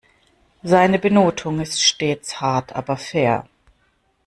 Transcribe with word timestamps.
Seine 0.63 0.97
Benotung 0.97 1.59
ist 1.59 1.79
stets 1.79 2.41
hart 2.41 2.73
aber 2.75 2.97
fair. 2.97 3.47